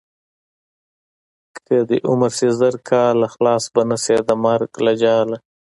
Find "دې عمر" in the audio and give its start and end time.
1.89-2.31